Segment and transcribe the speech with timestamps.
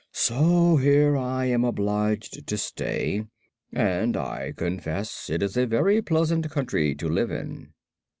[0.13, 3.25] So here I am obliged to stay,
[3.71, 7.75] and I confess it is a very pleasant country to live in."